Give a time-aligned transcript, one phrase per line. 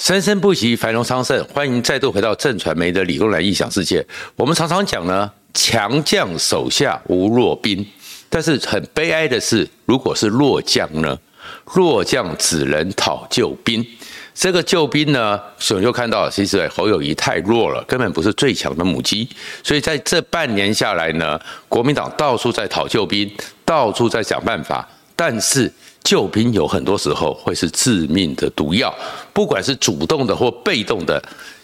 [0.00, 1.44] 生生不息，繁荣昌盛。
[1.52, 4.02] 欢迎再度回到正传媒的理工男异想世界。
[4.34, 7.86] 我们常常讲呢，强将手下无弱兵，
[8.30, 11.18] 但是很悲哀的是，如果是弱将呢？
[11.74, 13.86] 弱将只能讨救兵。
[14.34, 19.28] 这个救兵呢，所以就看到，其实侯友谊太弱了，根本不是最强的母鸡。
[19.62, 21.38] 所以在这半年下来呢，
[21.68, 23.30] 国民党到处在讨救兵，
[23.66, 25.70] 到处在想办法，但是。
[26.02, 28.94] 救兵有很多时候会是致命的毒药，
[29.32, 31.22] 不管是主动的或被动的。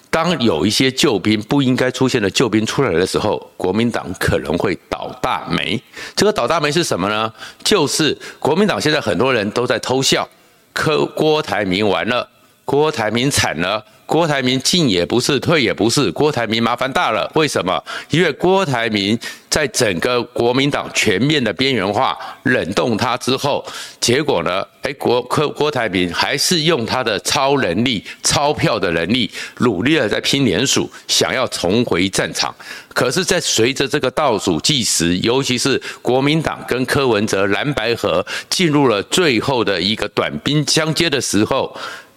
[0.09, 5.79] 当有一些救兵不应该出现的救兵出来的时候，国民党可能会倒大霉。
[6.15, 7.31] 这个倒大霉是什么呢？
[7.63, 10.27] 就是国民党现在很多人都在偷笑，
[10.73, 12.27] 柯郭台铭完了，
[12.67, 13.83] 郭台铭惨了。
[14.05, 17.29] 郭台铭进也不是，退也不是，郭台铭麻烦大了。
[17.35, 17.83] 为什么？
[18.11, 19.19] 因为郭台铭
[19.51, 23.67] 在整个国民党全面的边缘化、冷冻他之后，
[24.01, 24.65] 结果呢？
[24.83, 32.55] 哎，郭科郭台铭还是用他的超能力、钞票的能力，努力的在拼连署，想要重回战场。
[32.95, 41.77] 可是，在随着这个倒数计时，尤其是国民党跟柯文哲蓝白合进入了最后的一个短兵相接的时候，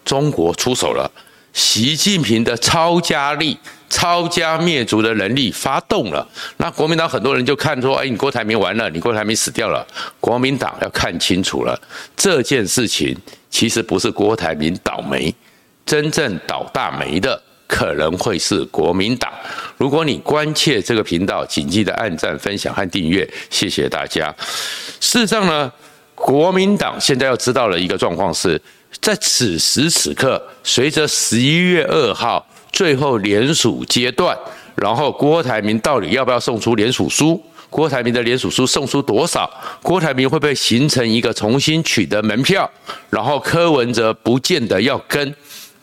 [0.09, 1.07] 中国出手了。
[1.53, 3.55] 习近平的超加力、
[3.87, 9.85] 超加灭族的能力发动了，那国民党很多人就看说：“哎，你郭台铭完了，你郭台铭死掉了。”
[10.19, 11.79] 国民党要看清楚了，
[12.17, 13.15] 这件事情
[13.51, 15.31] 其实不是郭台铭倒霉，
[15.85, 19.31] 真正倒大霉的可能会是国民党。
[19.77, 24.33] 如果你关切这个频道，请记得按赞、分享和订阅，谢谢大家。
[24.99, 25.71] 事实上呢，
[26.15, 28.59] 国民党现在要知道的一个状况是。
[29.01, 34.37] 在此时此刻，随着十一月二号最后联署阶段，
[34.75, 37.41] 然后郭台铭到底要不要送出联署书？
[37.69, 39.49] 郭台铭的联署书送出多少？
[39.83, 42.69] 郭台铭会不会形成一个重新取得门票？
[43.11, 45.35] 然后柯文哲不见得要跟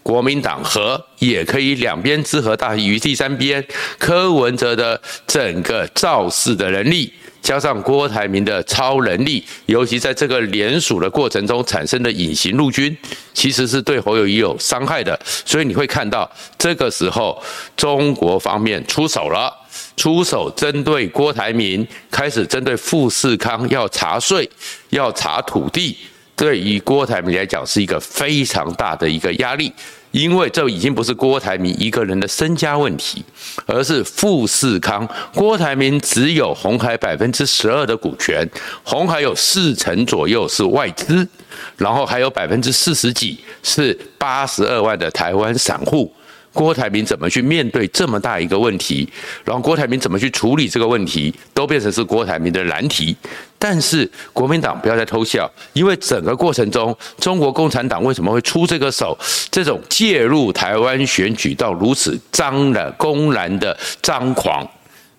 [0.03, 3.65] 国民党合，也可以两边之和大于第三边。
[3.99, 7.13] 柯文哲的整个造势的能力。
[7.47, 12.95] 加上郭台铭的超能力，尤其在这个联署的过程中产生的隐形陆军，
[13.35, 15.17] 其实是对侯友谊有伤害的。
[15.25, 16.29] 所以你会看到，
[16.59, 17.41] 这个时候
[17.77, 19.49] 中国方面出手了，
[19.97, 24.51] 出手针对郭台铭，开始针对富士康要查税、
[24.91, 25.97] 要查土地，
[26.37, 29.73] 对于郭台铭来讲是一个非常大的一个压力。
[30.13, 33.23] 因为这已经不是郭台铭一个人的身家问题，
[33.67, 35.07] 而是富士康。
[35.35, 38.49] 郭台铭只有红海百分之十二的股权，
[38.83, 41.29] 红海有四成左右是外资，
[41.77, 46.11] 然后还有百分之四十几是八十二万的台湾散户。
[46.57, 49.07] 郭台铭怎么去面对这么大一个问题？
[49.45, 53.15] 然后郭台铭怎么去处理这个问题，都变成是郭台铭的难题。
[53.59, 59.17] 但是国民党不要再偷笑，因为整个过程中，中国共产党为什么会出这个手？
[59.51, 64.67] 这种介入台湾选举到如此张的、公然的张狂，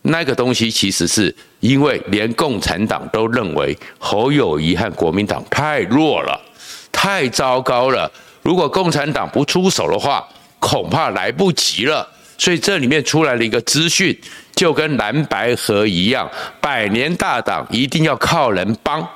[0.02, 6.42] 那个东西其实是因为连共产党都认为侯友谊和国民党太弱了，
[6.92, 8.12] 太糟糕了。
[8.42, 10.28] 如果共产党不出手的话，
[10.60, 12.08] 恐怕来不及了，
[12.38, 14.18] 所以这里面出来了一个资讯，
[14.56, 16.30] 就跟蓝白河一样，
[16.60, 19.08] 百年大党一定要靠人帮，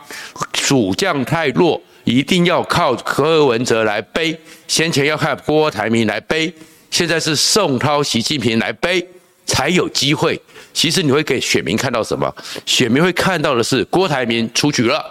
[0.53, 6.53] 主将太弱，一定要靠柯文哲来背，先前要靠郭台铭来背，
[6.89, 9.05] 现在是宋涛、习近平来背
[9.45, 10.39] 才有机会。
[10.73, 12.33] 其实你会给选民看到什么？
[12.65, 15.03] 选民会看到的是郭台铭出局了，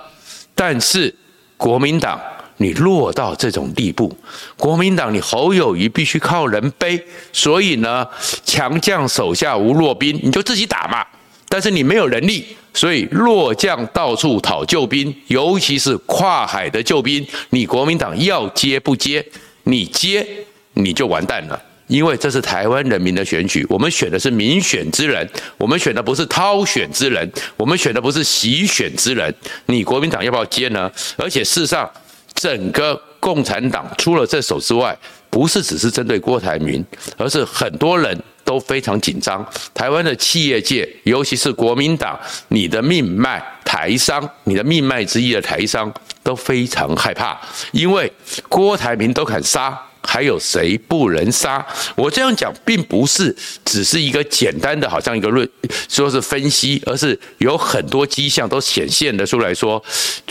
[0.55, 1.15] 但是
[1.57, 2.21] 国民党。
[2.63, 4.15] 你落到这种地步，
[4.59, 8.07] 国民党你侯友谊必须靠人背，所以呢，
[8.45, 11.03] 强将手下无弱兵，你就自己打嘛。
[11.49, 12.45] 但是你没有能力，
[12.75, 19.25] 所以弱将到处讨救兵，尤其是跨海的救兵，你国民党要接不接？
[19.63, 20.27] 你接
[20.75, 29.35] 你就完蛋了，因为这是台湾人民的选举，我们选的是民选之人，我们选的不是掏选之人，我们选的不是习选之人，
[29.65, 30.93] 你国民党要不要接呢？
[31.17, 31.91] 而且事实上。
[32.41, 34.97] 整个共产党除了这手之外，
[35.29, 36.83] 不是只是针对郭台铭，
[37.19, 39.47] 而是很多人都非常紧张。
[39.75, 42.19] 台湾的企业界，尤其是国民党，
[42.49, 45.93] 你的命脉台商，你的命脉之一的台商
[46.23, 47.39] 都非常害怕，
[47.73, 48.11] 因为
[48.49, 49.79] 郭台铭都肯杀。
[50.03, 51.65] 还有谁不能杀？
[51.95, 55.49] 我这样讲，并不是只是一个简单的，好像一个论，
[55.89, 59.83] 说是分析，而是有很多迹象都显现的出来说，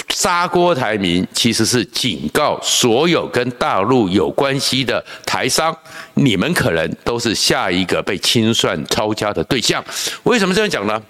[0.10, 5.76] 杀郭台铭其实是警告所有跟大陆有关系的台商，
[6.16, 9.84] 你们可能都是下一个被清算抄家的对象。
[10.24, 11.02] 为什么这样讲呢？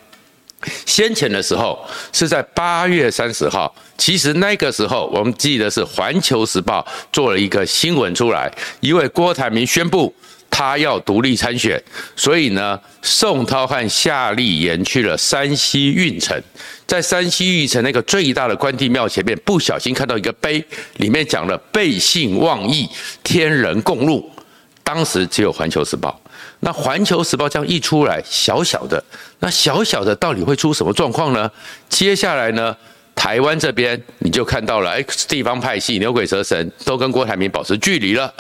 [0.86, 1.80] 先前的时候
[2.12, 8.52] 是在八月三十号，其实那个时候我们记得是《环球时报》做了一个新闻出来，
[8.82, 10.14] 因为郭台铭宣布
[10.50, 11.82] 他要独立参选，
[12.16, 16.42] 所以呢，宋涛和夏立言去了山西运城，
[16.86, 20.62] 在山西运城那个最大的关帝庙前面，不小心看到一个碑，
[20.98, 22.90] 里面讲了“背信忘义，
[23.24, 24.30] 天人共怒”，
[24.84, 26.20] 当时只有《环球时报》。
[26.62, 29.02] 那《环球时报》这样一出来，小小的，
[29.40, 31.50] 那小小的到底会出什么状况呢？
[31.88, 32.76] 接下来呢，
[33.16, 38.34] 台湾这边你就看到了，哎，地方派系牛鬼蛇神都跟郭台铭保持距离了，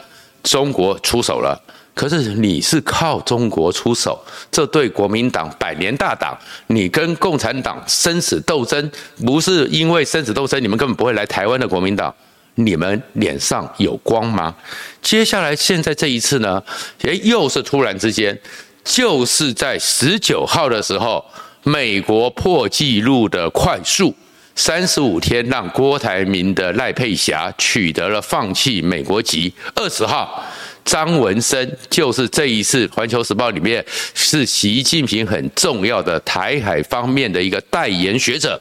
[0.43, 1.57] 中国出手了。
[1.95, 6.37] 可是你是靠中国出手，这对国民党百年大党，
[6.67, 8.89] 你跟共产党生死斗争，
[9.25, 12.13] 不是因为生死斗争，你们根本不会来台湾的国民党。
[12.59, 14.53] 你们脸上有光吗？
[15.01, 16.61] 接下来现在这一次呢？
[17.03, 18.37] 诶，又是突然之间，
[18.83, 21.23] 就是在十九号的时候，
[21.63, 24.13] 美国破纪录的快速
[24.55, 29.53] 三十五天，让郭台铭的赖佩霞取得了放弃美国籍。
[29.75, 30.43] 二十号，
[30.83, 33.83] 张文生就是这一次《环球时报》里面
[34.13, 38.59] 是习近平很重要的台海方面的一个代言学者。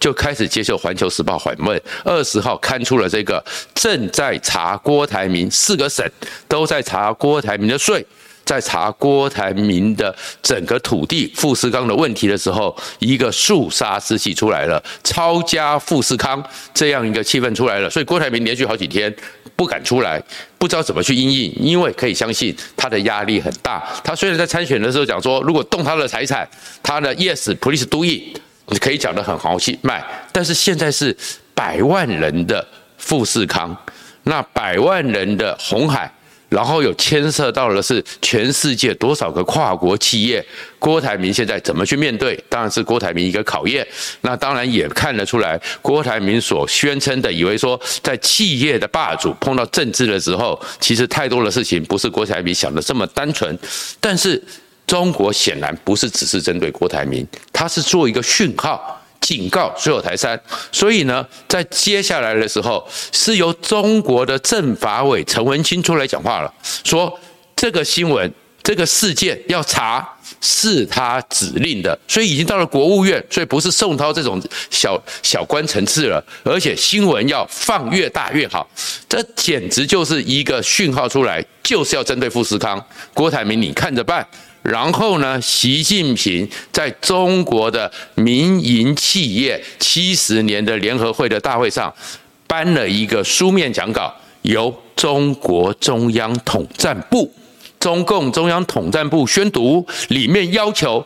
[0.00, 6.08] 就开始接受《环球时报》访问，二十号刊出了这个正在查郭台铭，四个省
[6.46, 8.04] 都在查郭台铭的税，
[8.44, 16.42] 在查郭台铭的整个土地富士康的问题的时候，一个肃杀之气出来了，抄家富士康
[16.72, 19.14] 这样一个气氛出来了，所以郭台铭连续好几天
[19.56, 20.22] 不敢出来，
[20.56, 23.84] 不知道怎么去应应，因为可以相信他的压力很大。
[24.04, 26.48] 他虽然在参选的时候讲说，如果动他的财产，
[26.82, 28.40] 他的 Yes，please do it。
[28.70, 31.16] 你可以讲得很豪气卖，但是现在是
[31.54, 32.66] 百万人的
[32.98, 33.76] 富士康，
[34.24, 36.12] 那百万人的红海，
[36.50, 40.44] 然后有牵涉到的是全世界多少个跨国企业，
[40.78, 42.38] 郭台铭现在怎么去面对？
[42.48, 43.86] 当然是郭台铭一个考验。
[44.20, 53.58] 那当然也看得出来，郭台铭所宣称的，以为说在企业的霸主碰到政治的时候，其实太多的事情不是郭台铭想的这么单纯，
[53.98, 54.42] 但是。
[54.88, 60.36] 中国显然不是只是针对郭台铭，他是做一个讯号，警告所有台商。
[60.72, 66.50] 所以呢，在接下来的时候，是由中国的政法委陈文清出来讲话了，
[66.84, 67.20] 说
[67.54, 68.32] 这个新闻、
[68.62, 70.08] 这个事件要查，
[70.40, 74.40] 是他指令的，所以已经到了国务院，所以不是宋涛这种
[74.70, 78.66] 小小官层次了，而且新闻要放越大越好，
[79.06, 82.82] 这简直就是一个讯号出来，就是要针对富士康、
[83.12, 84.26] 郭台铭，你看着办。
[84.62, 91.92] 然后呢，习近平在中国的民营企业七十年的联合会的大会上，
[92.46, 97.32] 颁了一个书面讲稿，由中国中央统战部、
[97.78, 101.04] 中共中央统战部宣读，里面要求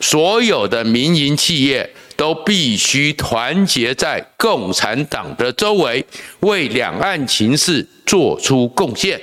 [0.00, 1.88] 所有的民营企业。
[2.16, 6.06] 都必须团结在共产党的周围，
[6.38, 9.20] 为两岸情势做出贡献。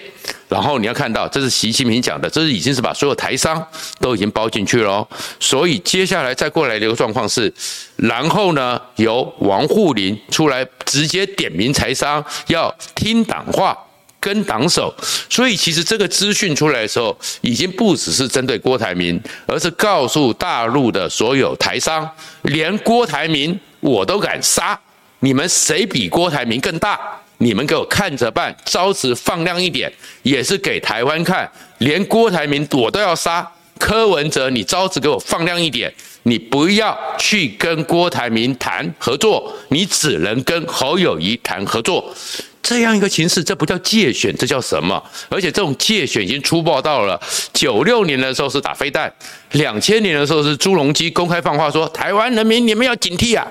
[0.51, 3.65] 然后你要看到，这是习近平讲的，这是已经是把所有台商
[4.01, 5.07] 都已经包进去了。
[5.39, 7.51] 所以接下来再过来的一个状况是，
[7.95, 13.77] 然后呢，由王沪宁出来直接点名台商要听党话。
[14.23, 14.93] 跟党守，
[15.31, 22.07] 所以其实这个资讯出来的时候，已经不只是针对郭台铭，而是告诉大陆的所有台商，
[22.43, 24.79] 连郭台铭我都敢杀，
[25.21, 26.99] 你们谁比郭台铭更大？
[27.41, 29.91] 你们给我看着办，招子放亮一点，
[30.21, 33.51] 也是给台湾看，连郭台铭我都要杀。
[33.79, 42.13] 柯文哲，你招子给我放亮一点，你不要去跟郭台铭谈合作，你只能跟侯友谊谈合作。
[42.61, 45.03] 这样一个情势，这不叫借选，这叫什么？
[45.29, 47.19] 而且这种借选已经粗暴到了
[47.53, 49.11] 九六年的时候是打飞弹，
[49.53, 53.47] 两千年的时候是朱镕基公开放话说台湾人民你们要警惕啊，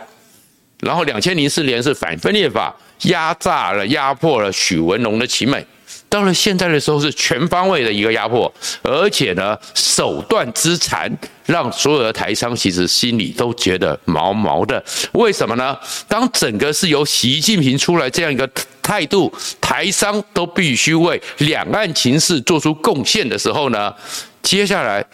[0.79, 5.65] 然后两千零四年是反分裂法压榨了压迫了许文龙的奇美。
[6.09, 8.53] 到了现在的时候，是全方位的一个压迫，
[8.83, 11.09] 而且呢，手段之残，
[11.47, 14.83] 让所有的台商其实心里都觉得毛毛的。
[15.13, 15.79] 为什么呢？
[16.09, 18.49] 当整个是由习近平出来这样一个
[18.83, 23.95] 态度，台商都必须为两岸情势做出贡献的时候呢，
[24.43, 25.05] 接下来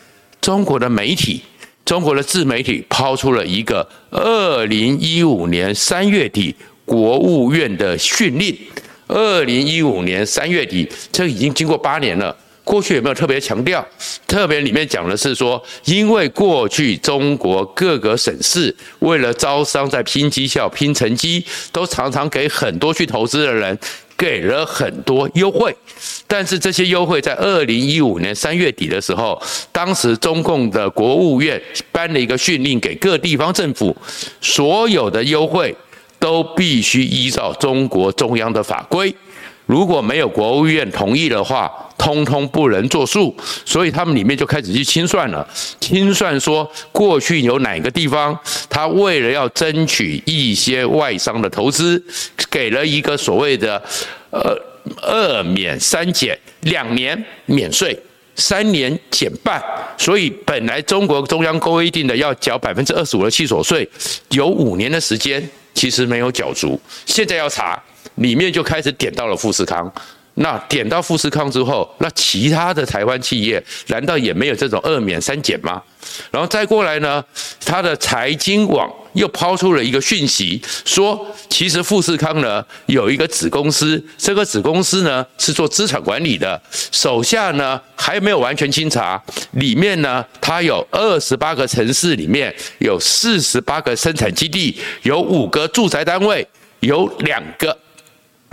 [0.40, 1.42] 中国的媒体、
[1.84, 8.56] 中国的自媒体抛出了一个二零一五年三月底国务院的训令。
[9.08, 12.34] 二零一五年三月底，这已经经过八年了。
[12.64, 13.86] 过去有没有特别强调？
[14.26, 23.78] 特别里面讲的是说，因为过去中国各个省市为了招商，在拼绩效、拼成绩，都常常给很多去投资的人
[24.16, 25.72] 给了很多优惠，
[26.26, 29.40] 但是这些优惠在二零一五年三月底的时候，
[29.70, 31.62] 当时中共的国务院
[31.92, 33.96] 颁了一个训令给各地方政府，
[34.40, 35.72] 所有的优惠
[36.18, 39.14] 都必须依照中国中央的法规。
[39.66, 41.68] 如果没有国务院同意的话，
[41.98, 43.36] 通通不能作数。
[43.64, 45.44] 所以他们里面就开始去清算了，
[45.80, 48.38] 清算说过去有哪个地方，
[48.70, 52.00] 他为了要争取一些外商的投资，
[52.48, 53.82] 给了一个所谓的
[54.30, 54.56] 呃
[55.02, 57.98] 二免三减，两年免税，
[58.36, 59.60] 三年减半。
[59.98, 63.88] 所以本来中国中央规定的要缴百分之二十五的契所税，
[64.28, 65.42] 有五年的时间
[65.76, 67.80] 其实没有角逐，现在要查。
[68.16, 69.92] 里面就开始点到了富士康，
[70.38, 75.82] 那点到富士康之后，那其他的台湾企业难道也没有这种二免三减吗？
[76.30, 77.24] 然后再过来呢，
[77.64, 86.60] 他的财经网又抛出了一个讯息，说其实富士康呢有一个子公司，这个子公司呢是做资产管理的，
[86.92, 89.20] 手下呢还没有完全清查，
[89.52, 96.46] 里面呢它有二十八个城市，里面有四十八个生产基地，有五个住宅单位，
[96.80, 97.76] 有两个。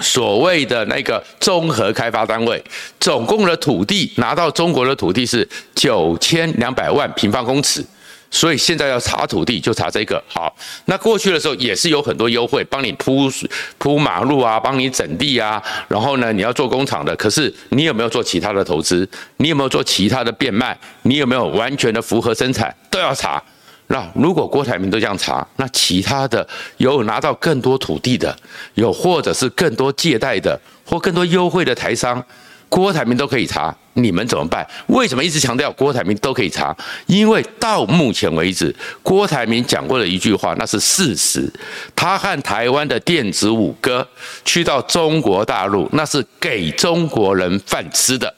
[0.01, 2.61] 所谓的那个综合开发单位，
[2.99, 7.85] 总共的土地拿到中国的土地是九千两百万平方公尺，
[8.31, 10.21] 所以现在要查土地就查这个。
[10.27, 10.53] 好，
[10.85, 13.31] 那过去的时候也是有很多优惠，帮你铺
[13.77, 19.07] 铺马路啊，帮你整地啊，然后呢你要做工厂的，可是你有没有做其他的投资？
[19.37, 20.77] 你有没有做其他的变卖？
[21.03, 22.75] 你有没有完全的符合生产？
[22.89, 23.41] 都要查。
[23.87, 26.47] 那如果郭台铭都这样查，那其他的
[26.77, 28.35] 有拿到更多土地的，
[28.75, 32.23] 有或者是更多借贷的，或更多优惠的台商，
[32.69, 34.65] 郭台铭都可以查，你们怎么办？
[34.87, 36.75] 为什么一直强调郭台铭都可以查？
[37.05, 38.73] 因为到目前为止，
[39.03, 41.51] 郭台铭讲过的一句话那是事实，
[41.95, 44.07] 他和台湾的电子五哥
[44.43, 48.33] 去到中国大陆，那是给中国人饭吃的。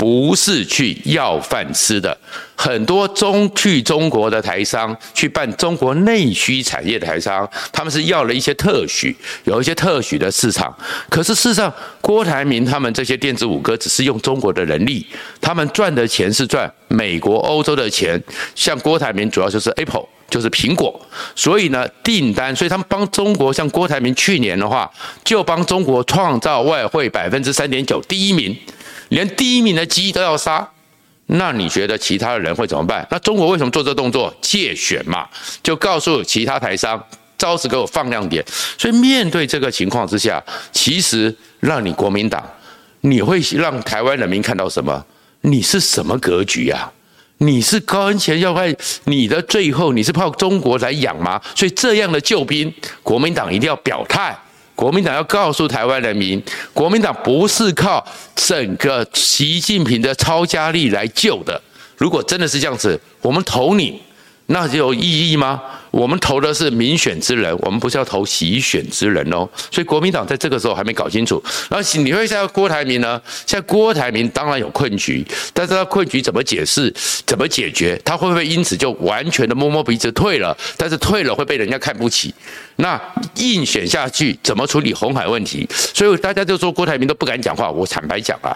[0.00, 2.16] 不是去要饭吃的，
[2.56, 9.14] 很多中去中国的台商去办中国内需产业的台商，他们是要了一些特许，
[9.44, 10.74] 有一些特许的市场。
[11.10, 15.06] 可是事实上，郭台铭他们这些电子五哥只是用中国的人力，
[15.38, 18.18] 他们赚的钱是赚美国、欧洲的钱。
[18.54, 20.98] 像郭台铭主要就是 Apple，就是苹果，
[21.36, 24.90] 所以呢订单，所以他们帮中国，像郭台铭去年的话，
[25.22, 28.56] 就帮中国创造外汇百分之三点九，第一名。
[29.10, 30.68] 连第一名的鸡都要杀，
[31.26, 33.06] 那你觉得其他的人会怎么办？
[33.10, 34.34] 那中国为什么做这动作？
[34.40, 35.28] 借选嘛，
[35.62, 37.00] 就告诉其他台商，
[37.38, 38.44] 招式给我放亮点。
[38.76, 42.44] 所以面对这个情况之下，其实让你国民党，
[43.02, 45.04] 你会让台湾人民看到什么？
[45.42, 46.92] 你是什么格局啊？
[47.38, 48.74] 你是高恩前要害
[49.04, 51.40] 你的最后，你是靠中国来养吗？
[51.54, 54.38] 所以这样的救兵，国民党一定要表态。
[54.80, 58.02] 国民党要告诉台湾人民，国民党不是靠
[58.34, 61.60] 整个习近平的超加力来救的。
[61.98, 64.00] 如果真的是这样子，我们投你。
[64.52, 65.62] 那就有意义吗？
[65.92, 69.48] 我们投的是民选之人，我们不是要投席选之人哦。
[69.70, 71.42] 所以国民党在这个时候还没搞清楚。
[71.68, 73.20] 那你会像郭台铭呢？
[73.46, 76.92] 现在郭台铭当然有困局，但是他困局怎么解释？
[77.24, 78.00] 怎么解决？
[78.04, 80.56] 他会不会因此就完全的摸摸鼻子退了？
[80.76, 82.34] 但是退了会被人家看不起。
[82.76, 83.00] 那
[83.36, 85.68] 硬选下去怎么处理红海问题？
[85.72, 87.70] 所以大家就说郭台铭都不敢讲话。
[87.70, 88.50] 我坦白讲啊。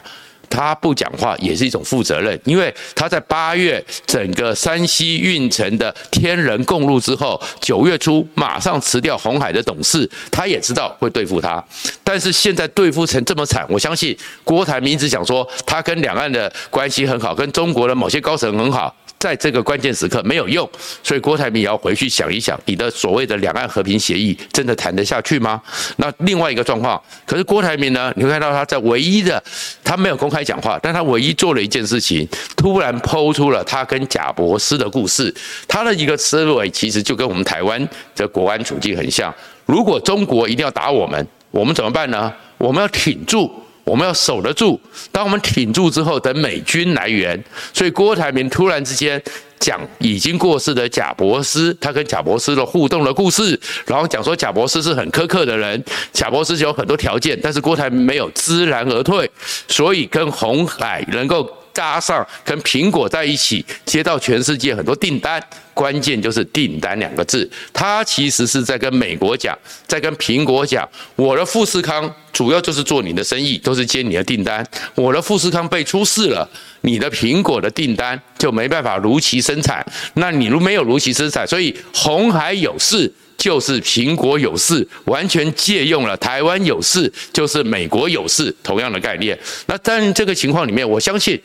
[0.55, 11.63] 他不讲话也是一种负责任，因为他在八月整个山西运城的天人共戮之后，九月初马上辞掉红海的董事，他也知道会对付他，
[12.05, 18.95] 但是现在对付成这么惨，我相信郭台铭一直讲说他跟两岸的关系很好，跟中国的某些高层很好。
[19.25, 20.69] 在这个关键时刻没有用，
[21.03, 25.63] 所以郭台铭也要回去想一想，你的所谓的两岸和平协议真的谈得下去吗？
[25.97, 28.13] 那另外一个状况，可是郭台铭呢？
[28.17, 29.43] 你会看到他在唯一的，
[29.83, 35.35] 他没有公开讲话，但他唯一做了一件事情，突然抛出了他跟贾伯斯的故事。
[35.67, 39.35] 他的一个思维其实就跟我们台湾的国安处境很像。
[39.65, 42.31] 如果中国一定要打我们，我们怎么办呢？
[42.59, 43.51] 我们要挺住。
[43.85, 44.81] 我们要守得住，
[45.13, 47.43] 当我们挺住之后，等美军来援。
[47.73, 49.23] 所以郭台铭突然之间
[49.61, 59.31] 讲已经过世的贾博士，他跟贾博士的互动的故事，然后讲说贾博士是很苛刻的人，贾伯斯有很多条件，但是郭台铭没有知难而退，
[59.69, 61.49] 所以跟红海能够。
[61.75, 65.43] 加上跟苹果在一起，接到全世界很多订单，
[65.75, 67.51] 关键就是订单两个字。
[67.73, 74.65] 他其实是在跟美国讲，在跟苹果讲，我的富士康主要就是做你的生意，都是接你的订单。
[74.95, 76.49] 我的富士康被出事了，
[76.83, 79.85] 你的苹果的订单就没办法如期生产。
[80.15, 83.13] 那你如没有如期生产，所以红海有事。
[83.37, 89.39] 就是苹果有事，完全借用了台湾有事就是美国有事同样的概念。
[89.67, 91.41] 那在这个情况里面，我相信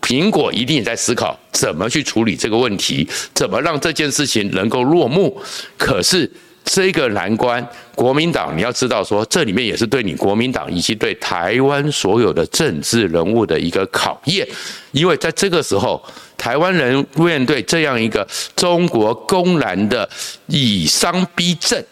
[0.00, 5.40] 苹果一定也在思考怎么去处理这个问题，怎么让这件事情能够落幕。
[5.76, 6.30] 可是。
[6.72, 14.46] 这个难关，国民党你要知道说，这里面也是对你国民党以及对台湾所有的政治人物的一个考验，
[14.92, 16.00] 因为在这个时候，
[16.38, 18.24] 台湾人面对这样一个
[18.54, 20.08] 中国公然的
[20.46, 21.82] 以商逼政，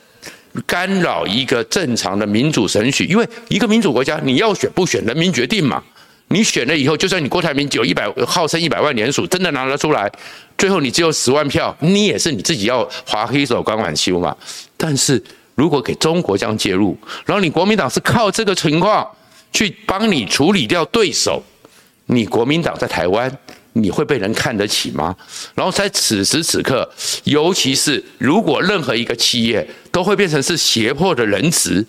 [0.64, 5.82] 干扰一个正常的民主程序，因为一个民主国家你要选不选，人民决定嘛。
[6.30, 10.10] 你选了以后，就算你郭台铭有一百号称一百万联署，真的拿得出来，
[10.58, 14.36] 最后你只有十万票，你也是你自己要划黑手、管挽修嘛。
[14.76, 15.22] 但是
[15.54, 16.94] 如果给中国这样介入，
[17.24, 19.08] 然后你国民党是靠这个情况
[19.54, 21.42] 去帮你处理掉对手，
[22.06, 23.34] 你国民党在台湾
[23.72, 25.16] 你会被人看得起吗？
[25.54, 26.86] 然后在此时此刻，
[27.24, 31.86] 尤其是如果任何一个企业都会变成是胁迫的人质，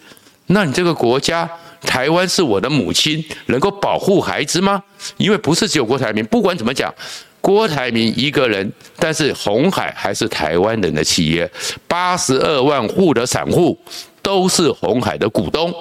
[0.48, 1.50] 那你这个国家。
[1.82, 4.82] 台湾是我的母亲，能够保护孩子吗？
[5.18, 6.94] 因为不是只有郭台铭，不管怎么讲，
[7.42, 11.50] 郭台铭一个人，但是红海还是台湾人的企业，
[11.88, 13.78] 八十二万户的散户
[14.22, 15.74] 都是红海的股东，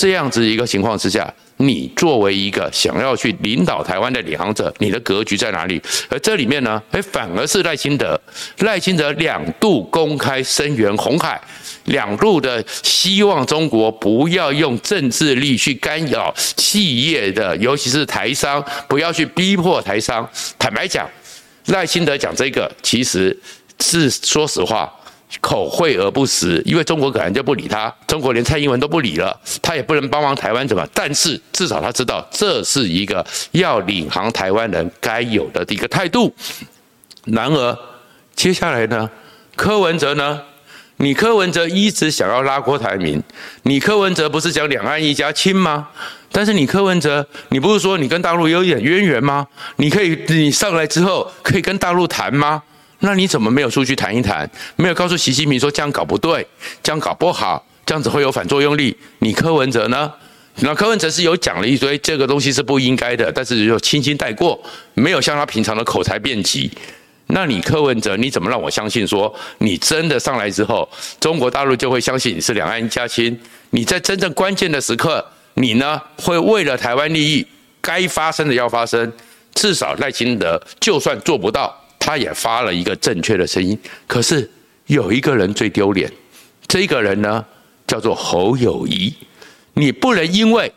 [0.00, 1.30] 这样子一个情况之下。
[1.62, 5.78] 你作为一个想要去领导台湾的领航者，你的格局在哪里？
[6.08, 8.18] 而这里面呢，哎，反而是赖清德，
[8.60, 11.38] 赖清德两度公开声援红海，
[11.84, 20.26] 两度的希望中国不要用政治力去干扰企业的，尤其是台商，不要去逼迫台商。
[20.58, 21.06] 坦白讲，
[21.66, 23.38] 赖清德讲这个，其实
[23.80, 24.90] 是说实话。
[25.40, 30.86] 口惠而不实，因为中国可能就不理他，中国连蔡英文都不理了，他也不能帮忙台湾怎么？
[30.92, 36.34] 但是至少他知道这是一个要领航台湾人该有的一个态度。
[37.24, 37.78] 然而
[38.34, 39.08] 接下来呢，
[39.56, 40.42] 柯文哲呢？
[40.96, 43.22] 你柯文哲一直想要拉郭台铭，
[43.62, 45.88] 你柯文哲不是讲两岸一家亲吗？
[46.30, 49.46] 但是你柯文哲，你不是说你跟大陆有一点渊源吗？
[49.76, 52.62] 你可以，你上来之后可以跟大陆谈吗？
[53.00, 54.48] 那你怎么没有出去谈一谈？
[54.76, 56.46] 没有告诉习近平说这样搞不对，
[56.82, 58.96] 这样搞不好，这样子会有反作用力。
[59.20, 60.12] 你柯文哲呢？
[60.62, 64.60] 那柯文哲是有讲了一堆，这个东西是不应该的，但是就轻轻带过，
[64.94, 66.70] 没有像他平常的口才辩题。
[67.28, 70.86] 那你柯文哲，你怎么让我相信说你真的上来之后，
[71.20, 73.40] 中国大陆就会相信你是两岸一家亲？
[73.70, 75.24] 你在真正关键的时刻，
[75.54, 77.46] 你呢会为了台湾利益，
[77.80, 79.10] 该发生的要发生，
[79.54, 81.74] 至少赖清德就算做不到。
[82.00, 84.50] 他也发了一个正确的声音，可是
[84.86, 86.10] 有一个人最丢脸，
[86.66, 87.44] 这个人呢
[87.86, 89.14] 叫做侯友谊。
[89.74, 90.72] 你不能因为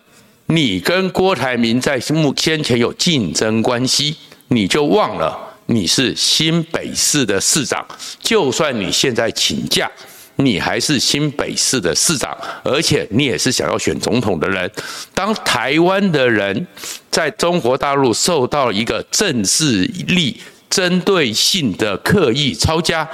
[0.47, 4.15] 你跟郭台铭在目先前有竞争关系，
[4.49, 7.83] 你就忘了你是新北市的市长。
[8.19, 9.89] 就算你现在请假，
[10.35, 14.69] 你还是新北市的市长，而且你也是想要选总统的人。
[15.15, 16.67] 当台湾的人
[17.09, 20.39] 在中国大陆受到一个政治力。
[20.73, 23.07] 针对性的刻意抄家，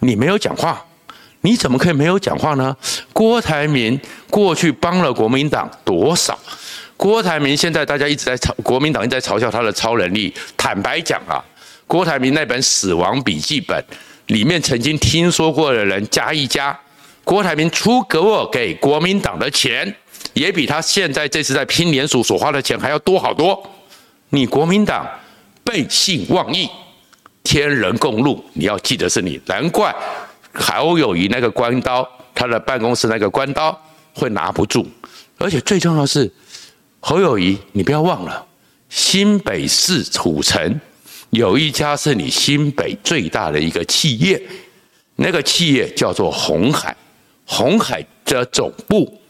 [0.00, 0.84] 你没有讲话，
[1.42, 2.76] 你怎么可以没有讲话呢？
[3.12, 3.96] 郭台铭
[4.28, 6.36] 过去帮了国民党多少？
[6.96, 10.34] 郭台铭现在大家一直在嘲，国民党一直在嘲笑他的超能力。
[10.56, 11.38] 坦白讲啊，
[11.86, 13.80] 郭台铭那本死亡笔记本
[14.26, 16.76] 里面曾经听说过的人加一加，
[17.22, 19.94] 郭台铭出给我给国民党的钱，
[20.32, 23.62] 也比他现在这次在拼连署所花的钱还要多好多。
[24.30, 25.08] 你国民党
[25.62, 26.68] 背信忘义。
[27.44, 29.94] 天人共怒，你要记得是你，难怪
[30.52, 33.78] 侯友谊那个关刀，他的办公室那个关刀
[34.14, 34.84] 会拿不住。
[35.38, 36.30] 而且最重要的是，
[37.00, 38.44] 侯友谊，你不要忘了，
[38.88, 40.80] 新北市土城
[41.30, 44.42] 有一家是你新北最大的一个企业，
[45.16, 46.96] 那个企业叫做鸿海，
[47.44, 49.20] 鸿海的总部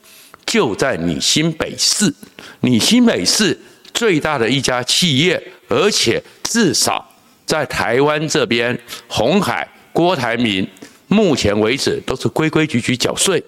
[0.46, 2.14] 就在你新北市，
[2.60, 3.60] 你新北市
[3.92, 7.10] 最大的一家企业，而且至少。
[7.46, 10.66] 在台湾这边，鸿海、郭台铭，
[11.08, 13.42] 目前为止都是规规矩矩缴税，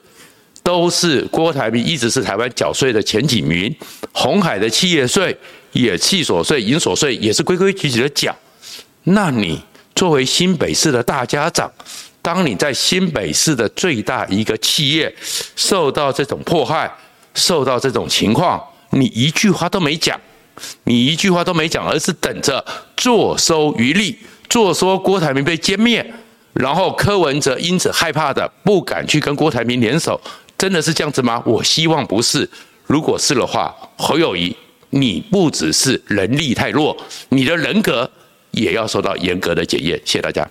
[0.62, 3.74] 都是郭台铭一直是台湾缴税的前几名。
[4.12, 5.36] 鸿海的企业税
[5.72, 8.34] 也企所税、营所税也是规规矩矩的缴。
[9.04, 9.62] 那你
[9.94, 11.70] 作为新北市的大家长，
[12.20, 15.14] 当你在新北市的最大一个企业
[15.54, 16.92] 受到这种迫害、
[17.34, 20.20] 受到这种情况，你一句话都没讲。
[20.84, 22.64] 你一句话都没讲，而是等着
[22.96, 26.14] 坐收渔利，坐收郭台铭被歼灭，
[26.52, 30.20] 然后柯文哲因此害怕的不敢去跟郭台铭联手，
[30.56, 31.42] 真的是这样子吗？
[31.44, 32.48] 我希望不是。
[32.86, 34.56] 如果是的话，侯友谊，
[34.90, 36.96] 你不只是能力太弱，
[37.30, 38.08] 你的人格
[38.52, 40.00] 也要受到严格的检验。
[40.04, 40.48] 谢谢大家。